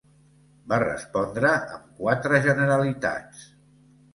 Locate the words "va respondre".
0.71-1.51